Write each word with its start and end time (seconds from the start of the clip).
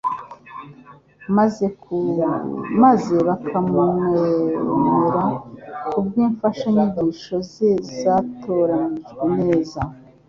maze 2.81 3.13
bakamwemera 3.27 5.23
ku 5.89 5.97
bw'imfashanyigisho 6.05 7.35
ze 7.51 7.69
zatoranijwe 7.99 9.23
neza. 9.39 9.79